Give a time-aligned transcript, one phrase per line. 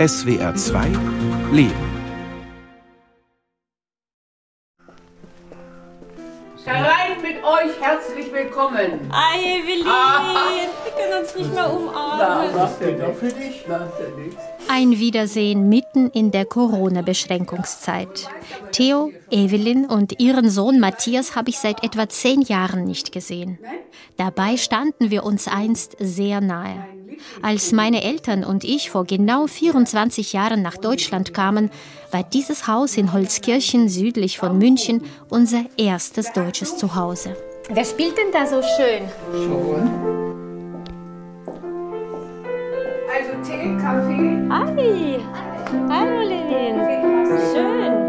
[0.00, 0.86] SWR 2
[1.52, 1.74] Leben.
[6.64, 9.10] Herein mit euch, herzlich willkommen.
[9.10, 12.54] Ei, Evelyn, wir können uns nicht mehr umarmen.
[12.54, 13.62] was denn noch für dich?
[14.70, 18.26] Ein Wiedersehen mitten in der Corona-Beschränkungszeit.
[18.72, 23.58] Theo, Evelyn und ihren Sohn Matthias habe ich seit etwa zehn Jahren nicht gesehen.
[24.16, 26.86] Dabei standen wir uns einst sehr nahe.
[27.42, 31.70] Als meine Eltern und ich vor genau 24 Jahren nach Deutschland kamen,
[32.10, 37.36] war dieses Haus in Holzkirchen südlich von München unser erstes deutsches Zuhause.
[37.68, 39.08] Wer spielt denn da so schön?
[39.32, 40.20] Schon.
[43.12, 44.48] Also Tee, Kaffee.
[44.48, 45.20] Hi.
[45.88, 46.80] Hallo, Levin.
[47.52, 47.99] Schön.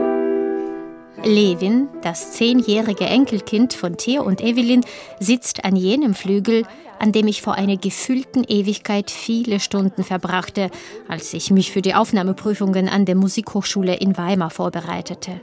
[1.24, 4.84] Levin, das zehnjährige Enkelkind von Theo und Evelyn,
[5.20, 6.66] sitzt an jenem Flügel,
[7.00, 10.72] an dem ich vor einer gefühlten Ewigkeit viele Stunden verbrachte,
[11.08, 15.40] als ich mich für die Aufnahmeprüfungen an der Musikhochschule in Weimar vorbereitete.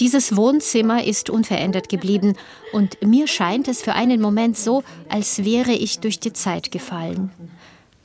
[0.00, 2.34] Dieses Wohnzimmer ist unverändert geblieben
[2.72, 7.30] und mir scheint es für einen Moment so, als wäre ich durch die Zeit gefallen.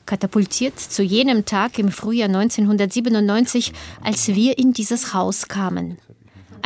[0.04, 3.72] Katapultiert zu jenem Tag im Frühjahr 1997,
[4.04, 5.98] als wir in dieses Haus kamen.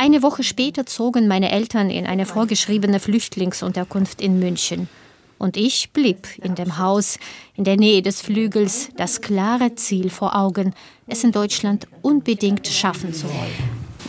[0.03, 4.89] Eine Woche später zogen meine Eltern in eine vorgeschriebene Flüchtlingsunterkunft in München.
[5.37, 7.19] Und ich blieb in dem Haus,
[7.55, 10.73] in der Nähe des Flügels, das klare Ziel vor Augen,
[11.05, 13.53] es in Deutschland unbedingt schaffen zu wollen.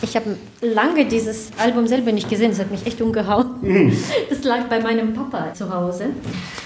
[0.01, 3.93] Ich habe lange dieses Album selber nicht gesehen, das hat mich echt umgehauen.
[4.31, 6.07] Das lag bei meinem Papa zu Hause.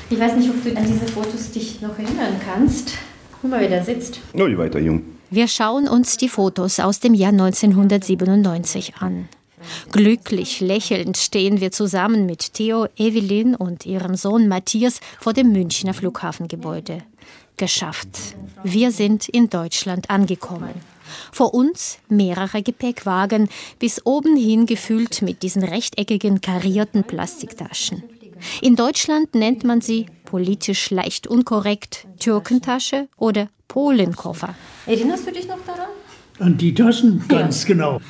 [0.09, 2.94] Ich weiß nicht, ob du an diese Fotos dich noch erinnern kannst.
[3.42, 4.22] Guck mal, wie der sitzt.
[4.33, 5.17] Null weiter jung.
[5.30, 9.28] Wir schauen uns die Fotos aus dem Jahr 1997 an.
[9.92, 15.94] Glücklich lächelnd stehen wir zusammen mit Theo, Evelyn und ihrem Sohn Matthias vor dem Münchner
[15.94, 17.03] Flughafengebäude.
[17.58, 18.36] Geschafft.
[18.64, 20.73] Wir sind in Deutschland angekommen.
[21.33, 28.04] Vor uns mehrere Gepäckwagen, bis oben hin gefüllt mit diesen rechteckigen karierten Plastiktaschen.
[28.61, 34.55] In Deutschland nennt man sie politisch leicht unkorrekt Türkentasche oder Polenkoffer.
[34.87, 35.89] Erinnerst du dich noch daran?
[36.39, 37.67] An die Taschen, ganz ja.
[37.67, 38.02] genau.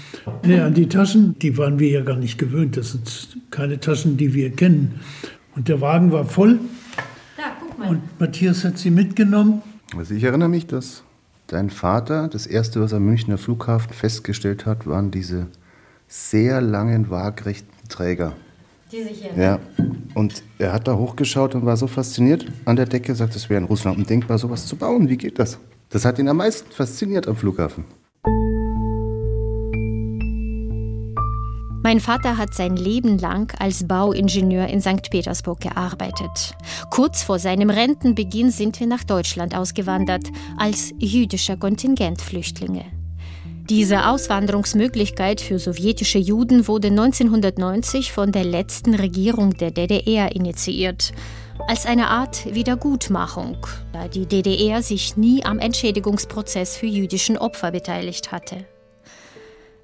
[0.46, 2.78] Ja, an die Taschen, die waren wir ja gar nicht gewöhnt.
[2.78, 5.00] Das sind keine Taschen, die wir kennen.
[5.56, 6.60] Und der Wagen war voll.
[7.38, 7.90] Da, guck mal.
[7.90, 9.64] Und Matthias hat sie mitgenommen.
[9.98, 11.04] Also ich erinnere mich, dass
[11.48, 15.48] dein Vater, das erste, was am Münchner Flughafen festgestellt hat, waren diese
[16.08, 18.34] sehr langen, waagrechten Träger.
[18.92, 19.32] Diese hier.
[19.36, 19.60] Ja.
[20.14, 23.62] Und er hat da hochgeschaut und war so fasziniert an der Decke, sagt, es wäre
[23.62, 25.10] in Russland undenkbar, sowas zu bauen.
[25.10, 25.60] Wie geht das?
[25.90, 27.86] Das hat ihn am meisten fasziniert am Flughafen.
[31.84, 35.10] Mein Vater hat sein Leben lang als Bauingenieur in St.
[35.10, 36.54] Petersburg gearbeitet.
[36.90, 40.28] Kurz vor seinem Rentenbeginn sind wir nach Deutschland ausgewandert
[40.58, 42.84] als jüdischer Kontingentflüchtlinge.
[43.70, 51.14] Diese Auswanderungsmöglichkeit für sowjetische Juden wurde 1990 von der letzten Regierung der DDR initiiert.
[51.66, 53.58] Als eine Art Wiedergutmachung,
[53.92, 58.66] da die DDR sich nie am Entschädigungsprozess für jüdischen Opfer beteiligt hatte.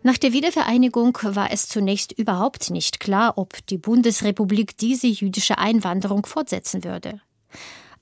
[0.03, 6.25] Nach der Wiedervereinigung war es zunächst überhaupt nicht klar, ob die Bundesrepublik diese jüdische Einwanderung
[6.25, 7.21] fortsetzen würde.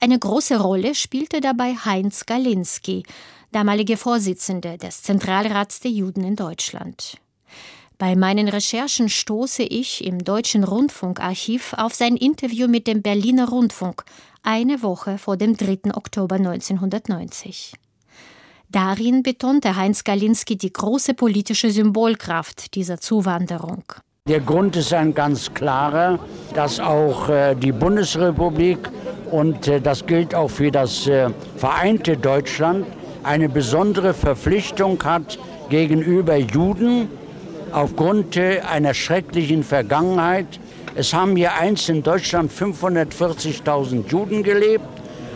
[0.00, 3.04] Eine große Rolle spielte dabei Heinz Galinski,
[3.52, 7.21] damalige Vorsitzende des Zentralrats der Juden in Deutschland.
[8.02, 14.02] Bei meinen Recherchen stoße ich im Deutschen Rundfunkarchiv auf sein Interview mit dem Berliner Rundfunk
[14.42, 15.94] eine Woche vor dem 3.
[15.94, 17.74] Oktober 1990.
[18.68, 23.84] Darin betonte Heinz Galinski die große politische Symbolkraft dieser Zuwanderung.
[24.28, 26.18] Der Grund ist ein ganz klarer,
[26.54, 28.80] dass auch äh, die Bundesrepublik
[29.30, 32.84] und äh, das gilt auch für das äh, vereinte Deutschland
[33.22, 35.38] eine besondere Verpflichtung hat
[35.68, 37.08] gegenüber Juden
[37.72, 40.46] aufgrund einer schrecklichen Vergangenheit.
[40.94, 44.84] Es haben hier einst in Deutschland 540.000 Juden gelebt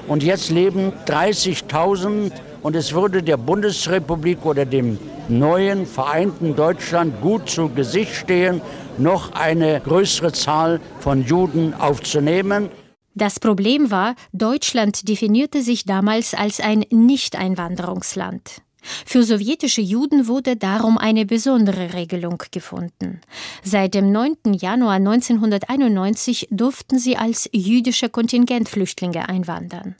[0.06, 2.32] und jetzt leben 30.000
[2.62, 8.60] und es würde der Bundesrepublik oder dem neuen vereinten Deutschland gut zu Gesicht stehen,
[8.98, 12.68] noch eine größere Zahl von Juden aufzunehmen.
[13.14, 18.60] Das Problem war, Deutschland definierte sich damals als ein Nicht-Einwanderungsland.
[19.04, 23.20] Für sowjetische Juden wurde darum eine besondere Regelung gefunden.
[23.62, 24.54] Seit dem 9.
[24.54, 29.96] Januar 1991 durften sie als jüdische Kontingentflüchtlinge einwandern.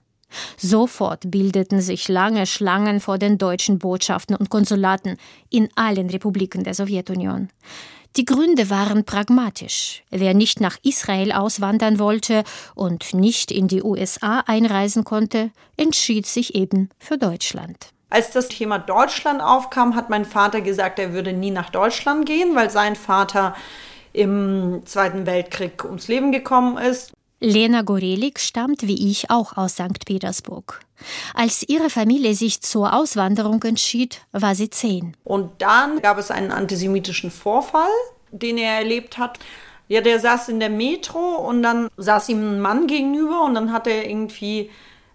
[0.57, 5.17] Sofort bildeten sich lange Schlangen vor den deutschen Botschaften und Konsulaten
[5.51, 7.49] in allen Republiken der Sowjetunion.
[8.17, 10.03] Die Gründe waren pragmatisch.
[10.11, 12.45] Wer nicht nach Israel auswandern wollte
[12.75, 17.93] und nicht in die USA einreisen konnte, entschied sich eben für Deutschland.
[18.09, 22.55] Als das Thema Deutschland aufkam, hat mein Vater gesagt, er würde nie nach Deutschland gehen,
[22.55, 23.57] weil sein Vater
[24.13, 27.13] im Zweiten Weltkrieg ums Leben gekommen ist.
[27.41, 30.07] Lena Gorelik stammt wie ich auch aus St.
[30.07, 30.81] Petersburg.
[31.35, 35.15] Als ihre Familie sich zur Auswanderung entschied, war sie zehn.
[35.25, 37.91] Und dann gab es einen antisemitischen Vorfall,
[38.31, 39.39] den er erlebt hat.
[39.89, 43.73] Ja, der saß in der Metro und dann saß ihm ein Mann gegenüber und dann
[43.73, 44.71] hat er irgendwie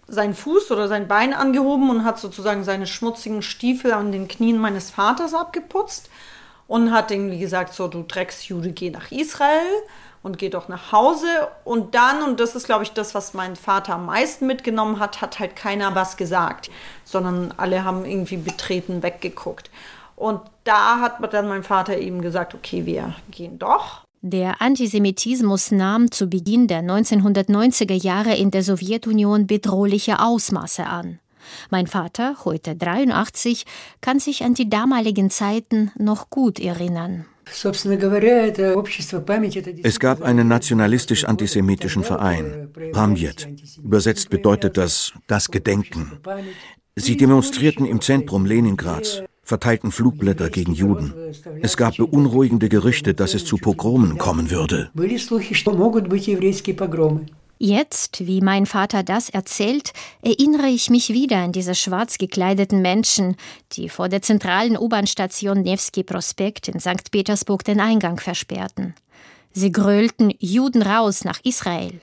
[0.07, 4.57] seinen Fuß oder sein Bein angehoben und hat sozusagen seine schmutzigen Stiefel an den Knien
[4.57, 6.09] meines Vaters abgeputzt
[6.67, 9.65] und hat irgendwie gesagt, so du Drecksjude, geh nach Israel
[10.23, 11.27] und geh doch nach Hause.
[11.63, 15.21] Und dann, und das ist, glaube ich, das, was mein Vater am meisten mitgenommen hat,
[15.21, 16.69] hat halt keiner was gesagt,
[17.03, 19.69] sondern alle haben irgendwie betreten weggeguckt.
[20.15, 24.05] Und da hat dann mein Vater eben gesagt, okay, wir gehen doch.
[24.23, 31.19] Der Antisemitismus nahm zu Beginn der 1990er Jahre in der Sowjetunion bedrohliche Ausmaße an.
[31.71, 33.65] Mein Vater, heute 83,
[33.99, 37.25] kann sich an die damaligen Zeiten noch gut erinnern.
[39.83, 43.49] Es gab einen nationalistisch-antisemitischen Verein, Pamjet.
[43.83, 46.11] Übersetzt bedeutet das das Gedenken.
[46.95, 51.13] Sie demonstrierten im Zentrum Leningrads verteilten Flugblätter gegen Juden.
[51.61, 54.89] Es gab beunruhigende Gerüchte, dass es zu Pogromen kommen würde.
[57.63, 63.35] Jetzt, wie mein Vater das erzählt, erinnere ich mich wieder an diese schwarz gekleideten Menschen,
[63.73, 67.11] die vor der zentralen U-Bahn-Station Nevsky Prospekt in St.
[67.11, 68.95] Petersburg den Eingang versperrten.
[69.51, 71.99] Sie grölten Juden raus nach Israel.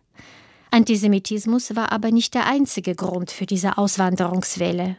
[0.71, 4.99] Antisemitismus war aber nicht der einzige Grund für diese Auswanderungswelle.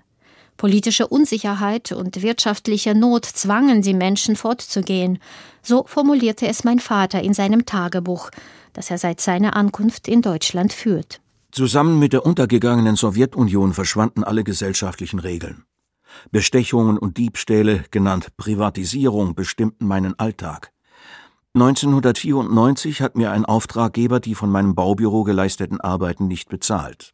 [0.60, 5.20] Politische Unsicherheit und wirtschaftliche Not zwangen die Menschen fortzugehen.
[5.64, 8.30] So formulierte es mein Vater in seinem Tagebuch,
[8.74, 11.22] das er seit seiner Ankunft in Deutschland führt.
[11.54, 15.64] Zusammen mit der untergegangenen Sowjetunion verschwanden alle gesellschaftlichen Regeln.
[16.30, 20.74] Bestechungen und Diebstähle, genannt Privatisierung, bestimmten meinen Alltag.
[21.54, 27.14] 1994 hat mir ein Auftraggeber die von meinem Baubüro geleisteten Arbeiten nicht bezahlt.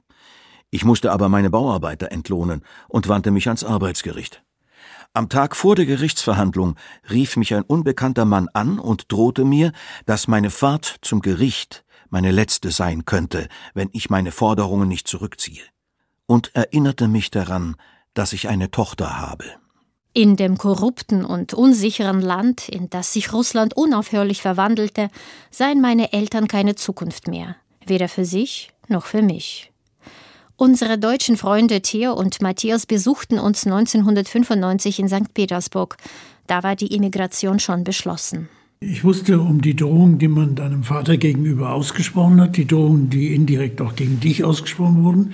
[0.71, 4.44] Ich musste aber meine Bauarbeiter entlohnen und wandte mich ans Arbeitsgericht.
[5.13, 6.75] Am Tag vor der Gerichtsverhandlung
[7.09, 9.71] rief mich ein unbekannter Mann an und drohte mir,
[10.06, 15.63] dass meine Fahrt zum Gericht meine letzte sein könnte, wenn ich meine Forderungen nicht zurückziehe,
[16.25, 17.77] und erinnerte mich daran,
[18.13, 19.45] dass ich eine Tochter habe.
[20.12, 25.09] In dem korrupten und unsicheren Land, in das sich Russland unaufhörlich verwandelte,
[25.51, 29.71] seien meine Eltern keine Zukunft mehr, weder für sich noch für mich.
[30.57, 35.33] Unsere deutschen Freunde Theo und Matthias besuchten uns 1995 in St.
[35.33, 35.97] Petersburg.
[36.47, 38.47] Da war die Immigration schon beschlossen.
[38.79, 43.35] Ich wusste um die Drohung, die man deinem Vater gegenüber ausgesprochen hat, die Drohungen, die
[43.35, 45.33] indirekt auch gegen dich ausgesprochen wurden.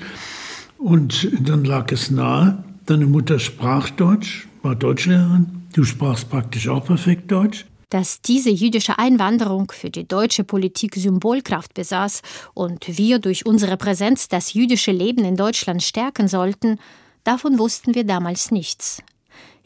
[0.80, 2.64] Und dann lag es nahe.
[2.88, 5.68] Deine Mutter sprach Deutsch, war Deutschlehrerin.
[5.74, 11.74] Du sprachst praktisch auch perfekt Deutsch dass diese jüdische Einwanderung für die deutsche Politik Symbolkraft
[11.74, 12.22] besaß
[12.54, 16.80] und wir durch unsere Präsenz das jüdische Leben in Deutschland stärken sollten,
[17.26, 19.04] davon wussten wir damals nichts.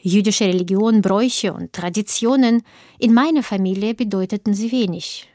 [0.00, 2.62] Jüdische Religion, Bräuche und Traditionen
[2.98, 5.28] in meiner Familie bedeuteten sie wenig.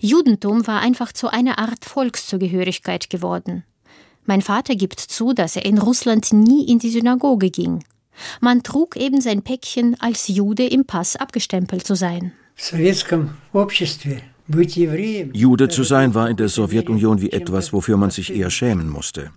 [0.00, 3.64] Judentum war einfach zu einer Art Volkszugehörigkeit geworden.
[4.26, 7.82] Mein Vater gibt zu, dass er in Russland nie in die Synagoge ging.
[8.40, 12.32] Man trug eben sein Päckchen als Jude im Pass abgestempelt zu sein.
[15.32, 19.30] Jude zu sein war in der Sowjetunion wie etwas, wofür man sich eher schämen musste.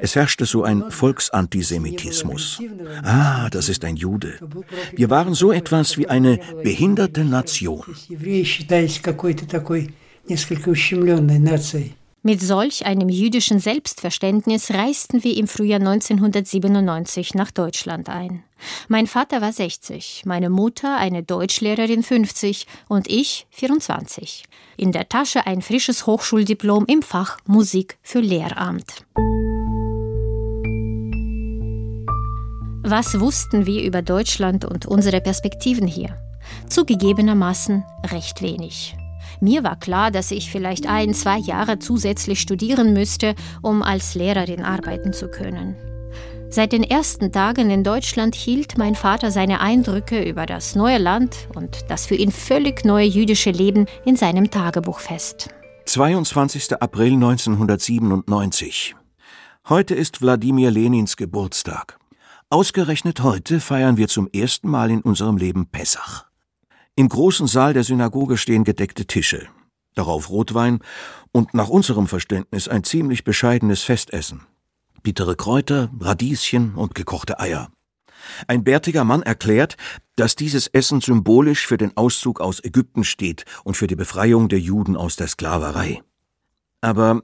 [0.00, 2.60] Es herrschte so ein Volksantisemitismus.
[3.02, 4.40] Ah, das ist ein Jude.
[4.92, 7.84] Wir waren so etwas wie eine behinderte Nation.
[12.22, 18.42] Mit solch einem jüdischen Selbstverständnis reisten wir im Frühjahr 1997 nach Deutschland ein.
[18.88, 24.44] Mein Vater war 60, meine Mutter, eine Deutschlehrerin 50 und ich 24.
[24.76, 29.06] In der Tasche ein frisches Hochschuldiplom im Fach Musik für Lehramt.
[32.82, 36.18] Was wussten wir über Deutschland und unsere Perspektiven hier?
[36.68, 38.94] Zugegebenermaßen recht wenig.
[39.40, 44.62] Mir war klar, dass ich vielleicht ein, zwei Jahre zusätzlich studieren müsste, um als Lehrerin
[44.62, 45.76] arbeiten zu können.
[46.50, 51.48] Seit den ersten Tagen in Deutschland hielt mein Vater seine Eindrücke über das neue Land
[51.54, 55.48] und das für ihn völlig neue jüdische Leben in seinem Tagebuch fest.
[55.86, 56.80] 22.
[56.80, 58.96] April 1997.
[59.68, 61.98] Heute ist Wladimir Lenins Geburtstag.
[62.50, 66.29] Ausgerechnet heute feiern wir zum ersten Mal in unserem Leben Pessach.
[67.00, 69.48] Im großen Saal der Synagoge stehen gedeckte Tische,
[69.94, 70.80] darauf Rotwein
[71.32, 74.42] und nach unserem Verständnis ein ziemlich bescheidenes Festessen.
[75.02, 77.70] Bittere Kräuter, Radieschen und gekochte Eier.
[78.48, 79.78] Ein bärtiger Mann erklärt,
[80.16, 84.60] dass dieses Essen symbolisch für den Auszug aus Ägypten steht und für die Befreiung der
[84.60, 86.02] Juden aus der Sklaverei.
[86.82, 87.22] Aber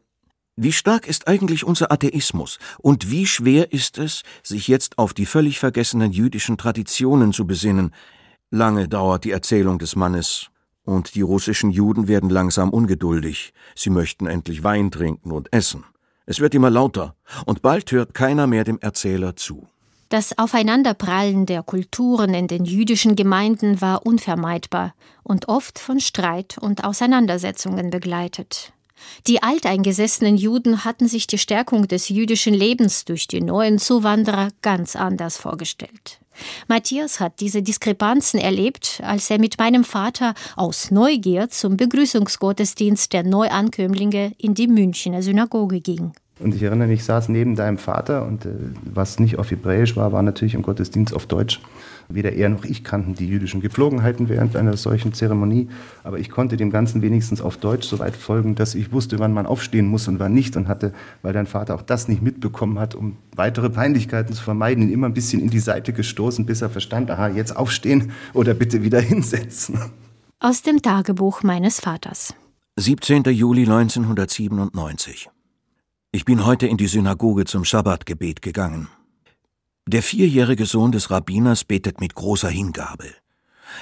[0.57, 5.27] wie stark ist eigentlich unser Atheismus und wie schwer ist es, sich jetzt auf die
[5.27, 7.93] völlig vergessenen jüdischen Traditionen zu besinnen?
[8.51, 10.51] Lange dauert die Erzählung des Mannes,
[10.85, 13.53] und die russischen Juden werden langsam ungeduldig.
[13.75, 15.85] Sie möchten endlich Wein trinken und essen.
[16.27, 19.67] Es wird immer lauter, und bald hört keiner mehr dem Erzähler zu.
[20.09, 26.85] Das Aufeinanderprallen der Kulturen in den jüdischen Gemeinden war unvermeidbar und oft von Streit und
[26.85, 28.73] Auseinandersetzungen begleitet.
[29.27, 34.97] Die alteingesessenen Juden hatten sich die Stärkung des jüdischen Lebens durch die neuen Zuwanderer ganz
[34.97, 36.21] anders vorgestellt.
[36.69, 43.23] Matthias hat diese Diskrepanzen erlebt, als er mit meinem Vater aus Neugier zum Begrüßungsgottesdienst der
[43.23, 46.13] Neuankömmlinge in die Münchner Synagoge ging.
[46.39, 48.51] Und ich erinnere mich, ich saß neben deinem Vater und äh,
[48.85, 51.61] was nicht auf Hebräisch war, war natürlich im Gottesdienst auf Deutsch.
[52.09, 55.69] Weder er noch ich kannten die jüdischen Gepflogenheiten während einer solchen Zeremonie,
[56.05, 59.33] aber ich konnte dem Ganzen wenigstens auf Deutsch so weit folgen, dass ich wusste, wann
[59.33, 62.79] man aufstehen muss und wann nicht und hatte, weil dein Vater auch das nicht mitbekommen
[62.79, 66.63] hat, um weitere Peinlichkeiten zu vermeiden, ihn immer ein bisschen in die Seite gestoßen, bis
[66.63, 69.79] er verstand, aha, jetzt aufstehen oder bitte wieder hinsetzen.
[70.41, 72.35] Aus dem Tagebuch meines Vaters.
[72.77, 73.25] 17.
[73.25, 75.31] Juli 1997
[76.17, 78.89] ich bin heute in die Synagoge zum Schabbatgebet gegangen.
[79.89, 83.09] Der vierjährige Sohn des Rabbiners betet mit großer Hingabe.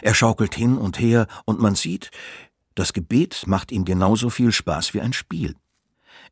[0.03, 2.11] Er schaukelt hin und her und man sieht,
[2.75, 5.55] das Gebet macht ihm genauso viel Spaß wie ein Spiel.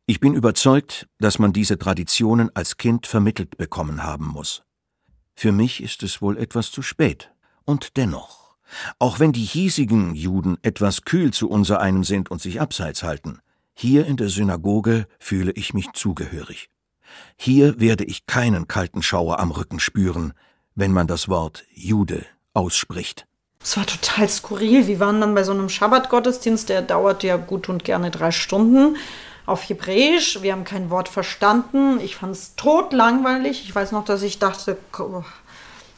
[0.05, 4.63] Ich bin überzeugt, dass man diese Traditionen als Kind vermittelt bekommen haben muss.
[5.33, 7.31] Für mich ist es wohl etwas zu spät.
[7.65, 8.55] Und dennoch,
[8.99, 13.39] auch wenn die hiesigen Juden etwas kühl zu unser einem sind und sich abseits halten,
[13.73, 16.69] hier in der Synagoge fühle ich mich zugehörig.
[17.35, 20.33] Hier werde ich keinen kalten Schauer am Rücken spüren,
[20.75, 23.25] wenn man das Wort Jude ausspricht.
[23.61, 24.87] Es war total skurril.
[24.87, 28.97] Wir waren dann bei so einem Schabbatgottesdienst, der dauerte ja gut und gerne drei Stunden
[29.45, 30.41] auf Hebräisch.
[30.41, 31.99] Wir haben kein Wort verstanden.
[32.01, 33.63] Ich fand es totlangweilig.
[33.63, 34.77] Ich weiß noch, dass ich dachte,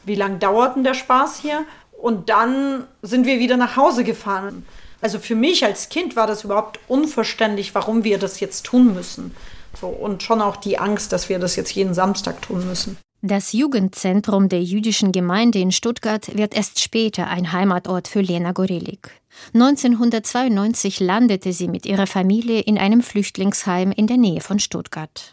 [0.04, 1.64] wie lange dauert denn der Spaß hier?
[2.00, 4.64] Und dann sind wir wieder nach Hause gefahren.
[5.00, 9.34] Also für mich als Kind war das überhaupt unverständlich, warum wir das jetzt tun müssen.
[9.80, 12.96] So, und schon auch die Angst, dass wir das jetzt jeden Samstag tun müssen.
[13.22, 19.10] Das Jugendzentrum der jüdischen Gemeinde in Stuttgart wird erst später ein Heimatort für Lena Gorelik.
[19.54, 25.32] 1992 landete sie mit ihrer Familie in einem Flüchtlingsheim in der Nähe von Stuttgart.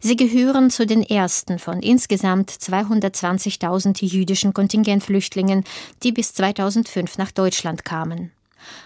[0.00, 5.64] Sie gehören zu den ersten von insgesamt 220.000 jüdischen Kontingentflüchtlingen,
[6.02, 8.30] die bis 2005 nach Deutschland kamen.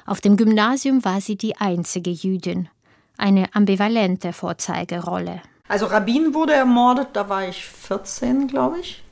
[0.06, 2.68] Auf dem Gymnasium war sie die einzige Jüdin.
[3.20, 5.42] Eine ambivalente Vorzeigerolle.
[5.68, 9.02] Also Rabin wurde ermordet, da war ich 14, glaube ich.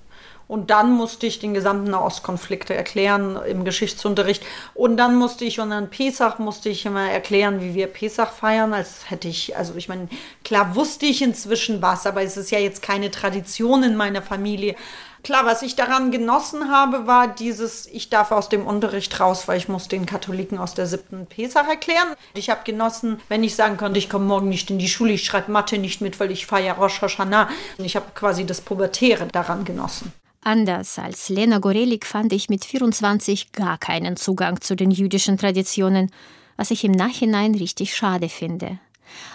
[0.47, 4.43] Und dann musste ich den gesamten Ostkonflikt erklären im Geschichtsunterricht.
[4.73, 8.73] Und dann musste ich, und an Pesach musste ich immer erklären, wie wir Pesach feiern,
[8.73, 10.09] als hätte ich, also ich meine,
[10.43, 14.75] klar wusste ich inzwischen was, aber es ist ja jetzt keine Tradition in meiner Familie.
[15.23, 19.59] Klar, was ich daran genossen habe, war dieses, ich darf aus dem Unterricht raus, weil
[19.59, 22.15] ich muss den Katholiken aus der siebten Pesach erklären.
[22.35, 25.25] Ich habe genossen, wenn ich sagen konnte, ich komme morgen nicht in die Schule, ich
[25.25, 27.49] schreibe Mathe nicht mit, weil ich feiere Rosh Hashanah.
[27.79, 30.13] Ich habe quasi das Pubertäre daran genossen.
[30.43, 36.11] Anders als Lena Gorelik fand ich mit 24 gar keinen Zugang zu den jüdischen Traditionen,
[36.57, 38.79] was ich im Nachhinein richtig schade finde.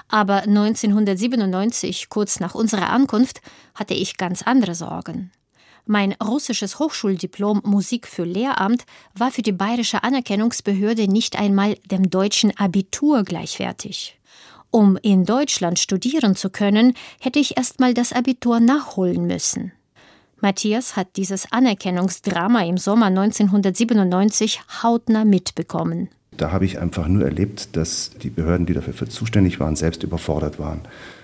[0.07, 3.41] Aber 1997, kurz nach unserer Ankunft,
[3.75, 5.31] hatte ich ganz andere Sorgen.
[5.85, 8.85] Mein russisches Hochschuldiplom Musik für Lehramt
[9.15, 14.17] war für die bayerische Anerkennungsbehörde nicht einmal dem deutschen Abitur gleichwertig.
[14.71, 19.73] Um in Deutschland studieren zu können, hätte ich erstmal das Abitur nachholen müssen.
[20.39, 26.09] Matthias hat dieses Anerkennungsdrama im Sommer 1997 hautnah mitbekommen.
[26.37, 30.59] Da habe ich einfach nur erlebt, dass die Behörden, die dafür zuständig waren, selbst überfordert
[30.59, 30.81] waren.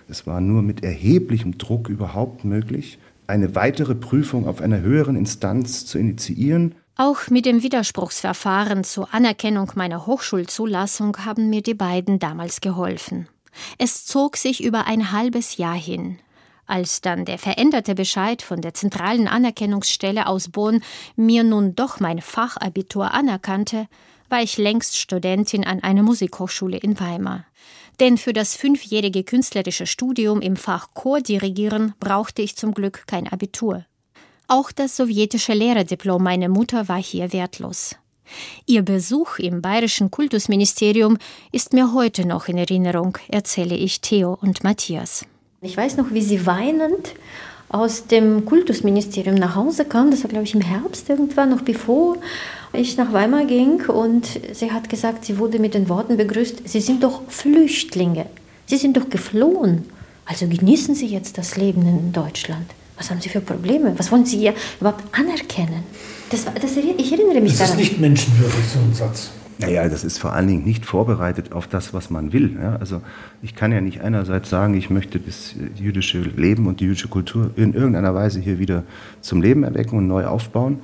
[0.07, 5.85] Es war nur mit erheblichem Druck überhaupt möglich, eine weitere Prüfung auf einer höheren Instanz
[5.85, 6.75] zu initiieren.
[6.97, 13.29] Auch mit dem Widerspruchsverfahren zur Anerkennung meiner Hochschulzulassung haben mir die beiden damals geholfen.
[13.77, 16.17] Es zog sich über ein halbes Jahr hin.
[16.65, 20.83] Als dann der veränderte Bescheid von der zentralen Anerkennungsstelle aus Bonn
[21.15, 23.87] mir nun doch mein Fachabitur anerkannte,
[24.29, 27.45] war ich längst Studentin an einer Musikhochschule in Weimar.
[27.99, 33.85] Denn für das fünfjährige künstlerische Studium im Fach Chordirigieren brauchte ich zum Glück kein Abitur.
[34.47, 37.95] Auch das sowjetische Lehrerdiplom meiner Mutter war hier wertlos.
[38.65, 41.17] Ihr Besuch im bayerischen Kultusministerium
[41.51, 45.25] ist mir heute noch in Erinnerung, erzähle ich Theo und Matthias.
[45.61, 47.13] Ich weiß noch, wie sie weinend
[47.69, 50.11] aus dem Kultusministerium nach Hause kam.
[50.11, 52.17] Das war, glaube ich, im Herbst irgendwann, noch bevor
[52.73, 53.85] ich nach Weimar ging.
[53.87, 58.25] Und sie hat gesagt, sie wurde mit den Worten begrüßt, Sie sind doch Flüchtlinge.
[58.65, 59.85] Sie sind doch geflohen.
[60.25, 62.65] Also genießen Sie jetzt das Leben in Deutschland.
[62.97, 63.93] Was haben Sie für Probleme?
[63.97, 65.83] Was wollen Sie hier überhaupt anerkennen?
[66.29, 67.77] Das, das, ich erinnere mich das daran.
[67.77, 69.29] Das ist nicht menschenwürdig, so ein Satz.
[69.59, 72.57] Naja, das ist vor allen Dingen nicht vorbereitet auf das, was man will.
[72.61, 73.01] Ja, also
[73.41, 77.51] ich kann ja nicht einerseits sagen, ich möchte das jüdische Leben und die jüdische Kultur
[77.57, 78.83] in irgendeiner Weise hier wieder
[79.19, 80.79] zum Leben erwecken und neu aufbauen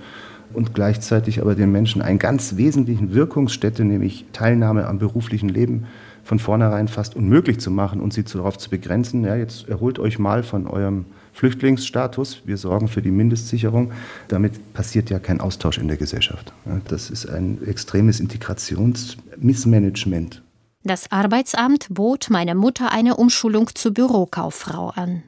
[0.53, 5.85] und gleichzeitig aber den Menschen einen ganz wesentlichen Wirkungsstätte, nämlich Teilnahme am beruflichen Leben,
[6.23, 9.23] von vornherein fast unmöglich zu machen und sie darauf zu begrenzen.
[9.23, 11.05] Ja, jetzt erholt euch mal von eurem
[11.35, 12.41] Flüchtlingsstatus.
[12.45, 13.91] Wir sorgen für die Mindestsicherung.
[14.29, 16.53] Damit passiert ja kein Austausch in der Gesellschaft.
[16.87, 20.41] Das ist ein extremes Integrationsmissmanagement.
[20.83, 25.23] Das Arbeitsamt bot meiner Mutter eine Umschulung zur Bürokauffrau an.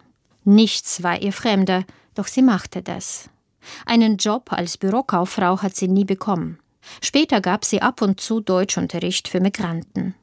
[0.46, 1.84] Nichts war ihr fremder,
[2.16, 3.30] doch sie machte das.
[3.86, 6.60] Einen Job als Bürokauffrau hat sie nie bekommen.
[7.02, 10.16] Später gab sie ab und zu Deutschunterricht für Migranten.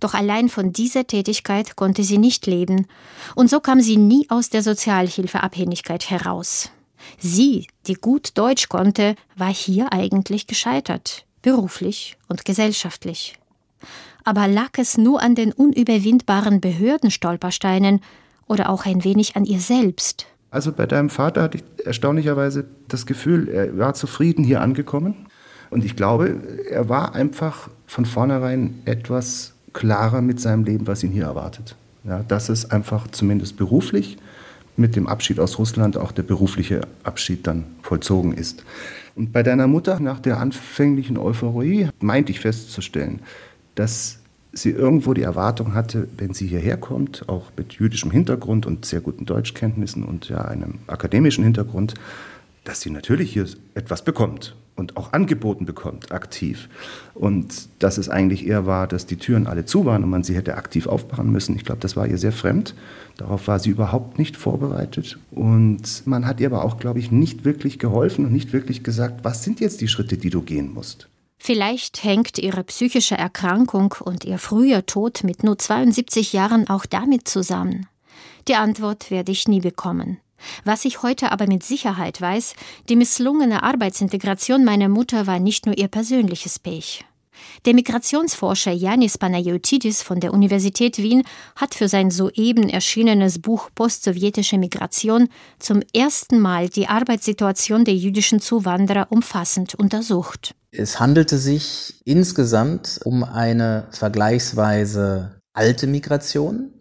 [0.00, 2.86] Doch allein von dieser Tätigkeit konnte sie nicht leben,
[3.34, 6.70] und so kam sie nie aus der Sozialhilfeabhängigkeit heraus.
[7.18, 13.36] Sie, die gut Deutsch konnte, war hier eigentlich gescheitert, beruflich und gesellschaftlich.
[14.24, 18.00] Aber lag es nur an den unüberwindbaren Behördenstolpersteinen
[18.46, 20.26] oder auch ein wenig an ihr selbst?
[20.50, 25.26] Also bei deinem Vater hatte ich erstaunlicherweise das Gefühl, er war zufrieden hier angekommen.
[25.70, 26.40] Und ich glaube,
[26.70, 31.76] er war einfach von vornherein etwas klarer mit seinem Leben, was ihn hier erwartet.
[32.04, 34.16] Ja, dass es einfach zumindest beruflich
[34.76, 38.64] mit dem Abschied aus Russland auch der berufliche Abschied dann vollzogen ist.
[39.14, 43.20] Und bei deiner Mutter nach der anfänglichen Euphorie meinte ich festzustellen,
[43.74, 44.18] dass
[44.52, 49.00] sie irgendwo die Erwartung hatte, wenn sie hierher kommt, auch mit jüdischem Hintergrund und sehr
[49.00, 51.94] guten Deutschkenntnissen und ja einem akademischen Hintergrund,
[52.64, 56.68] dass sie natürlich hier etwas bekommt und auch angeboten bekommt, aktiv.
[57.14, 60.34] Und dass es eigentlich eher war, dass die Türen alle zu waren und man sie
[60.34, 61.54] hätte aktiv aufmachen müssen.
[61.54, 62.74] Ich glaube, das war ihr sehr fremd.
[63.16, 65.18] Darauf war sie überhaupt nicht vorbereitet.
[65.30, 69.24] Und man hat ihr aber auch, glaube ich, nicht wirklich geholfen und nicht wirklich gesagt,
[69.24, 71.08] was sind jetzt die Schritte, die du gehen musst.
[71.38, 77.28] Vielleicht hängt ihre psychische Erkrankung und ihr früher Tod mit nur 72 Jahren auch damit
[77.28, 77.86] zusammen.
[78.48, 80.18] Die Antwort werde ich nie bekommen.
[80.64, 82.54] Was ich heute aber mit Sicherheit weiß,
[82.88, 87.04] die misslungene Arbeitsintegration meiner Mutter war nicht nur ihr persönliches Pech.
[87.64, 91.22] Der Migrationsforscher Yanis Panayotidis von der Universität Wien
[91.56, 98.40] hat für sein soeben erschienenes Buch Postsowjetische Migration zum ersten Mal die Arbeitssituation der jüdischen
[98.40, 100.54] Zuwanderer umfassend untersucht.
[100.70, 106.73] Es handelte sich insgesamt um eine vergleichsweise alte Migration,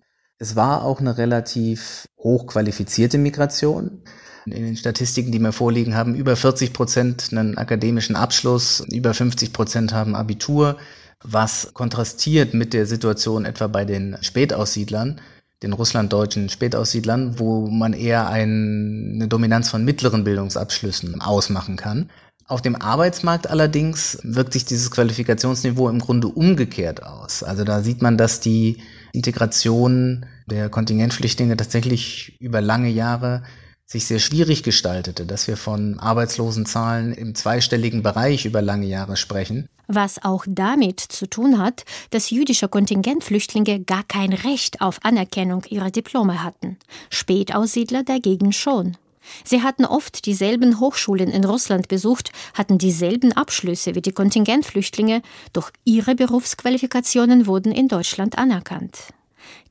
[0.43, 4.01] es war auch eine relativ hochqualifizierte Migration.
[4.45, 9.53] In den Statistiken, die mir vorliegen, haben über 40 Prozent einen akademischen Abschluss, über 50
[9.53, 10.75] Prozent haben Abitur,
[11.23, 15.21] was kontrastiert mit der Situation etwa bei den Spätaussiedlern,
[15.63, 22.09] den russlanddeutschen Spätaussiedlern, wo man eher ein, eine Dominanz von mittleren Bildungsabschlüssen ausmachen kann.
[22.47, 27.43] Auf dem Arbeitsmarkt allerdings wirkt sich dieses Qualifikationsniveau im Grunde umgekehrt aus.
[27.43, 28.79] Also da sieht man, dass die
[29.13, 33.43] Integration der Kontingentflüchtlinge tatsächlich über lange Jahre
[33.85, 39.67] sich sehr schwierig gestaltete, dass wir von Arbeitslosenzahlen im zweistelligen Bereich über lange Jahre sprechen.
[39.87, 45.91] Was auch damit zu tun hat, dass jüdische Kontingentflüchtlinge gar kein Recht auf Anerkennung ihrer
[45.91, 46.77] Diplome hatten,
[47.09, 48.97] Spätaussiedler dagegen schon.
[49.45, 55.21] Sie hatten oft dieselben Hochschulen in Russland besucht, hatten dieselben Abschlüsse wie die Kontingentflüchtlinge,
[55.53, 59.13] doch ihre Berufsqualifikationen wurden in Deutschland anerkannt.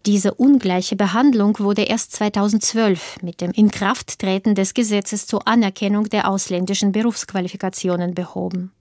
[0.06, 6.92] Diese ungleiche Behandlung wurde erst 2012 mit dem Inkrafttreten des Gesetzes zur Anerkennung der ausländischen
[6.92, 8.72] Berufsqualifikationen behoben.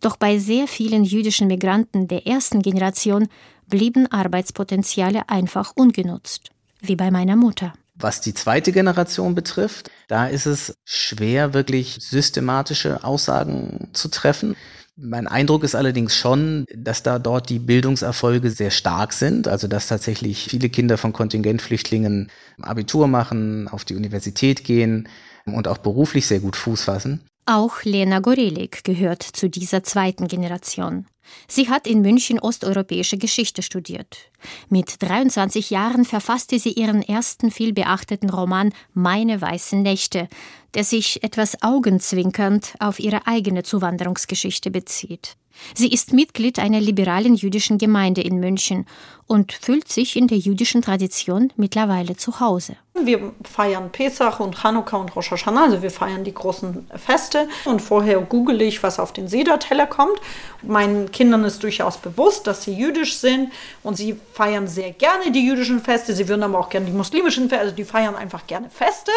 [0.00, 3.28] Doch bei sehr vielen jüdischen Migranten der ersten Generation
[3.66, 6.50] blieben Arbeitspotenziale einfach ungenutzt,
[6.80, 7.72] wie bei meiner Mutter.
[7.94, 14.56] Was die zweite Generation betrifft, da ist es schwer, wirklich systematische Aussagen zu treffen.
[14.96, 19.88] Mein Eindruck ist allerdings schon, dass da dort die Bildungserfolge sehr stark sind, also dass
[19.88, 25.08] tatsächlich viele Kinder von Kontingentflüchtlingen Abitur machen, auf die Universität gehen
[25.46, 27.26] und auch beruflich sehr gut Fuß fassen.
[27.44, 31.06] Auch Lena Gorelik gehört zu dieser zweiten Generation.
[31.48, 34.30] Sie hat in München osteuropäische Geschichte studiert.
[34.68, 40.28] Mit 23 Jahren verfasste sie ihren ersten vielbeachteten Roman Meine weißen Nächte,
[40.74, 45.36] der sich etwas augenzwinkernd auf ihre eigene Zuwanderungsgeschichte bezieht.
[45.74, 48.86] Sie ist Mitglied einer liberalen jüdischen Gemeinde in München
[49.26, 52.76] und fühlt sich in der jüdischen Tradition mittlerweile zu Hause.
[52.94, 57.48] Wir feiern Pesach und Chanukka und Rosh Hashanah, also wir feiern die großen Feste.
[57.64, 60.20] Und vorher google ich, was auf den Sederteller kommt.
[60.62, 63.50] Meinen Kindern ist durchaus bewusst, dass sie jüdisch sind
[63.82, 66.14] und sie feiern sehr gerne die jüdischen Feste.
[66.14, 69.10] Sie würden aber auch gerne die muslimischen Feste, also die feiern einfach gerne Feste.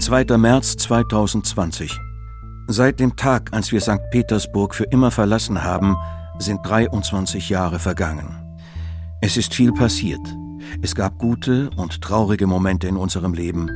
[0.00, 0.36] 2.
[0.38, 2.13] März 2020
[2.66, 4.00] Seit dem Tag, als wir St.
[4.10, 5.96] Petersburg für immer verlassen haben,
[6.38, 8.58] sind 23 Jahre vergangen.
[9.20, 10.20] Es ist viel passiert.
[10.80, 13.70] Es gab gute und traurige Momente in unserem Leben.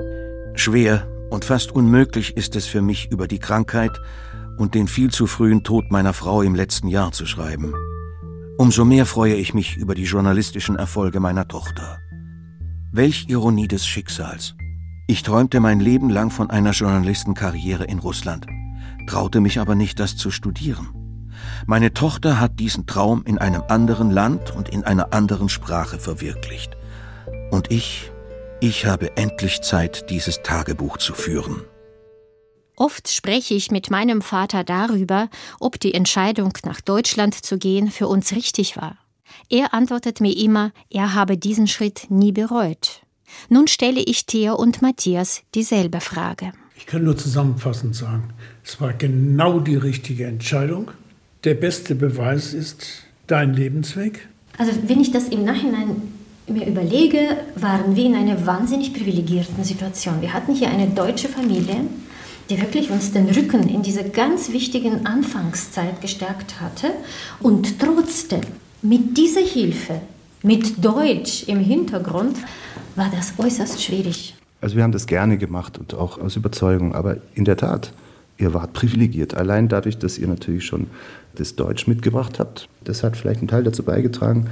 [0.55, 3.92] Schwer und fast unmöglich ist es für mich, über die Krankheit
[4.57, 7.74] und den viel zu frühen Tod meiner Frau im letzten Jahr zu schreiben.
[8.57, 11.98] Umso mehr freue ich mich über die journalistischen Erfolge meiner Tochter.
[12.90, 14.55] Welch Ironie des Schicksals.
[15.07, 18.46] Ich träumte mein Leben lang von einer Journalistenkarriere in Russland
[19.08, 20.88] traute mich aber nicht, das zu studieren.
[21.66, 26.76] Meine Tochter hat diesen Traum in einem anderen Land und in einer anderen Sprache verwirklicht.
[27.50, 28.12] Und ich,
[28.60, 31.62] ich habe endlich Zeit, dieses Tagebuch zu führen.
[32.76, 38.06] Oft spreche ich mit meinem Vater darüber, ob die Entscheidung, nach Deutschland zu gehen, für
[38.06, 38.98] uns richtig war.
[39.48, 43.02] Er antwortet mir immer, er habe diesen Schritt nie bereut.
[43.48, 46.52] Nun stelle ich Theo und Matthias dieselbe Frage.
[46.78, 48.30] Ich kann nur zusammenfassend sagen,
[48.64, 50.92] es war genau die richtige Entscheidung.
[51.42, 54.28] Der beste Beweis ist dein Lebensweg.
[54.58, 56.00] Also wenn ich das im Nachhinein
[56.46, 60.22] mir überlege, waren wir in einer wahnsinnig privilegierten Situation.
[60.22, 61.80] Wir hatten hier eine deutsche Familie,
[62.48, 66.92] die wirklich uns den Rücken in dieser ganz wichtigen Anfangszeit gestärkt hatte.
[67.40, 68.42] Und trotzdem,
[68.82, 70.00] mit dieser Hilfe,
[70.44, 72.38] mit Deutsch im Hintergrund,
[72.94, 74.38] war das äußerst schwierig.
[74.60, 77.92] Also wir haben das gerne gemacht und auch aus Überzeugung, aber in der Tat,
[78.38, 79.34] ihr wart privilegiert.
[79.34, 80.88] Allein dadurch, dass ihr natürlich schon
[81.34, 82.68] das Deutsch mitgebracht habt.
[82.84, 84.46] Das hat vielleicht einen Teil dazu beigetragen,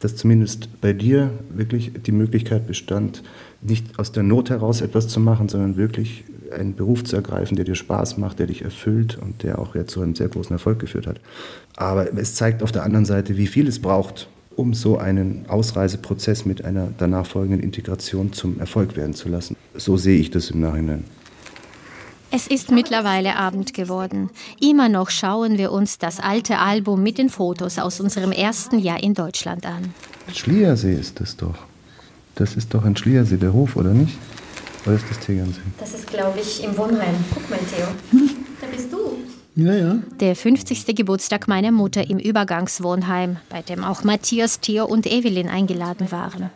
[0.00, 3.22] dass zumindest bei dir wirklich die Möglichkeit bestand,
[3.62, 7.64] nicht aus der Not heraus etwas zu machen, sondern wirklich einen Beruf zu ergreifen, der
[7.64, 10.78] dir Spaß macht, der dich erfüllt und der auch jetzt zu einem sehr großen Erfolg
[10.78, 11.20] geführt hat.
[11.76, 16.44] Aber es zeigt auf der anderen Seite, wie viel es braucht, um so einen Ausreiseprozess
[16.44, 19.56] mit einer danach folgenden Integration zum Erfolg werden zu lassen.
[19.74, 21.04] So sehe ich das im Nachhinein.
[22.30, 24.28] Es ist mittlerweile Abend geworden.
[24.60, 29.00] Immer noch schauen wir uns das alte Album mit den Fotos aus unserem ersten Jahr
[29.00, 29.94] in Deutschland an.
[30.32, 31.54] Schliersee ist das doch.
[32.34, 34.18] Das ist doch ein Schliersee, der Hof, oder nicht?
[34.84, 35.60] Oder ist das Tegernsee?
[35.78, 37.14] Das ist, glaube ich, im Wohnheim.
[37.32, 37.86] Guck mal, Theo.
[38.60, 39.18] Da bist du.
[39.56, 39.98] Ja, ja.
[40.18, 40.96] Der 50.
[40.96, 46.50] Geburtstag meiner Mutter im Übergangswohnheim, bei dem auch Matthias, Theo und Evelyn eingeladen waren.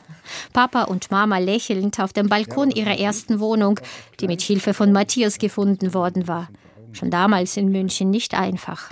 [0.53, 3.79] Papa und Mama lächelnd auf dem Balkon ihrer ersten Wohnung,
[4.21, 6.49] die mit Hilfe von Matthias gefunden worden war.
[6.93, 8.91] Schon damals in München nicht einfach.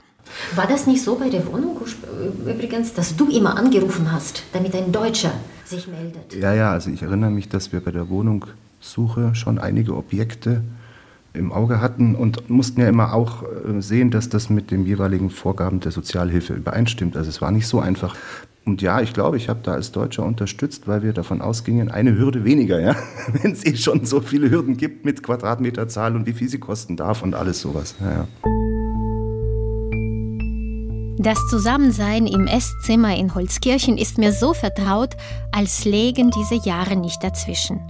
[0.54, 1.78] War das nicht so bei der Wohnung
[2.46, 5.32] übrigens, dass du immer angerufen hast, damit ein Deutscher
[5.64, 6.34] sich meldet?
[6.34, 10.62] Ja, ja, also ich erinnere mich, dass wir bei der Wohnungssuche schon einige Objekte
[11.36, 15.30] im Auge hatten und mussten ja immer auch äh, sehen, dass das mit den jeweiligen
[15.30, 17.16] Vorgaben der Sozialhilfe übereinstimmt.
[17.16, 18.16] Also es war nicht so einfach.
[18.64, 22.18] Und ja, ich glaube, ich habe da als Deutscher unterstützt, weil wir davon ausgingen, eine
[22.18, 22.96] Hürde weniger, ja.
[23.42, 26.96] Wenn es eh schon so viele Hürden gibt mit Quadratmeterzahl und wie viel sie kosten
[26.96, 27.94] darf und alles sowas.
[28.00, 28.28] Ja, ja.
[31.18, 35.16] Das Zusammensein im Esszimmer in Holzkirchen ist mir so vertraut,
[35.50, 37.80] als lägen diese Jahre nicht dazwischen.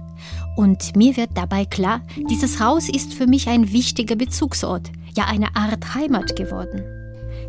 [0.57, 5.55] Und mir wird dabei klar, dieses Haus ist für mich ein wichtiger Bezugsort, ja eine
[5.55, 6.83] Art Heimat geworden.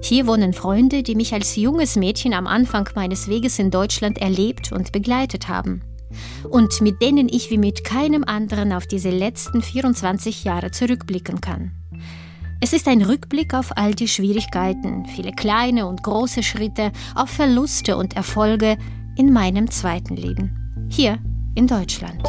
[0.03, 4.73] Hier wohnen Freunde, die mich als junges Mädchen am Anfang meines Weges in Deutschland erlebt
[4.73, 5.81] und begleitet haben.
[6.51, 11.73] Und mit denen ich wie mit keinem anderen auf diese letzten 24 Jahre zurückblicken kann.
[12.61, 17.97] Es ist ein Rückblick auf all die Schwierigkeiten, viele kleine und große Schritte, auf Verluste
[17.97, 18.77] und Erfolge
[19.17, 20.89] in meinem zweiten Leben.
[20.91, 21.19] Hier
[21.55, 22.23] in Deutschland.